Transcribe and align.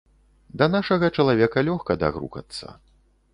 Да 0.61 0.65
нашага 0.75 1.09
чалавека 1.17 1.65
лёгка 1.67 1.97
дагрукацца. 2.05 2.67